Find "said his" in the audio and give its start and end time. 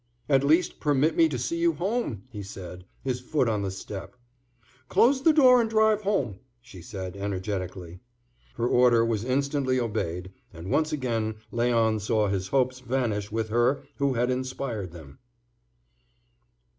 2.41-3.19